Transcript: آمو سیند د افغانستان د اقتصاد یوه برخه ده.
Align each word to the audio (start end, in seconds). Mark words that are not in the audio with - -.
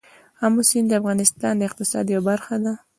آمو 0.45 0.61
سیند 0.69 0.87
د 0.89 0.93
افغانستان 1.01 1.53
د 1.57 1.61
اقتصاد 1.69 2.05
یوه 2.13 2.23
برخه 2.29 2.55
ده. 2.63 2.73